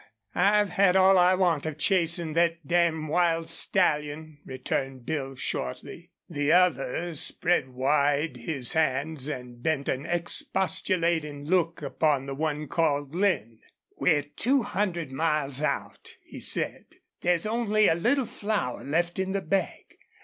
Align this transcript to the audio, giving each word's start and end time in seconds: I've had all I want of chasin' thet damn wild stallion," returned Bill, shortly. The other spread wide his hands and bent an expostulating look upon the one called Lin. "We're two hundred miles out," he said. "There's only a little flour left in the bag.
I've 0.33 0.71
had 0.71 0.95
all 0.95 1.15
I 1.19 1.35
want 1.35 1.67
of 1.67 1.77
chasin' 1.77 2.33
thet 2.33 2.65
damn 2.65 3.07
wild 3.07 3.47
stallion," 3.47 4.39
returned 4.47 5.05
Bill, 5.05 5.35
shortly. 5.35 6.09
The 6.27 6.51
other 6.51 7.13
spread 7.13 7.69
wide 7.69 8.37
his 8.37 8.73
hands 8.73 9.27
and 9.27 9.61
bent 9.61 9.87
an 9.87 10.07
expostulating 10.07 11.45
look 11.45 11.83
upon 11.83 12.25
the 12.25 12.33
one 12.33 12.67
called 12.67 13.13
Lin. 13.13 13.59
"We're 13.95 14.23
two 14.23 14.63
hundred 14.63 15.11
miles 15.11 15.61
out," 15.61 16.15
he 16.23 16.39
said. 16.39 16.85
"There's 17.21 17.45
only 17.45 17.87
a 17.87 17.93
little 17.93 18.25
flour 18.25 18.83
left 18.83 19.19
in 19.19 19.33
the 19.33 19.41
bag. 19.41 19.99